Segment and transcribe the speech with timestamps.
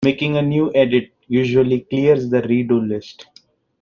[0.03, 3.27] Making a new edit usually clears the redo list.